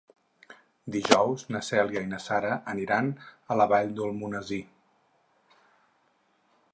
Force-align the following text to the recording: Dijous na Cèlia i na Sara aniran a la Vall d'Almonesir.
Dijous 0.95 1.43
na 1.55 1.61
Cèlia 1.67 2.03
i 2.05 2.07
na 2.13 2.21
Sara 2.27 2.55
aniran 2.73 3.11
a 3.25 3.57
la 3.61 3.69
Vall 3.73 3.93
d'Almonesir. 3.99 4.61